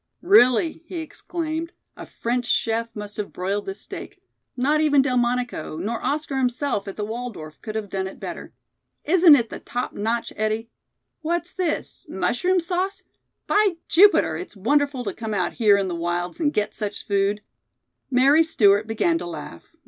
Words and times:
"Really," 0.23 0.81
he 0.87 0.97
exclaimed, 0.97 1.73
"a 1.95 2.07
French 2.07 2.47
chef 2.47 2.95
must 2.95 3.17
have 3.17 3.31
broiled 3.31 3.67
this 3.67 3.81
steak. 3.81 4.19
Not 4.57 4.81
even 4.81 5.03
Delmonico, 5.03 5.77
nor 5.77 6.03
Oscar 6.03 6.39
himself 6.39 6.87
at 6.87 6.97
the 6.97 7.05
Waldorf, 7.05 7.61
could 7.61 7.75
have 7.75 7.87
done 7.91 8.07
it 8.07 8.19
better. 8.19 8.51
Isn't 9.03 9.35
it 9.35 9.51
the 9.51 9.59
top 9.59 9.93
notch, 9.93 10.33
Eddie? 10.35 10.71
What's 11.21 11.53
this? 11.53 12.07
Mushroom 12.09 12.59
sauce? 12.59 13.03
By 13.45 13.75
Jupiter, 13.87 14.37
it's 14.37 14.55
wonderful 14.57 15.03
to 15.03 15.13
come 15.13 15.35
out 15.35 15.53
here 15.53 15.77
in 15.77 15.87
the 15.87 15.93
wilds 15.93 16.39
and 16.39 16.51
get 16.51 16.73
such 16.73 17.05
food." 17.05 17.43
Mary 18.09 18.41
Stewart 18.41 18.87
began 18.87 19.19
to 19.19 19.27
laugh. 19.27 19.71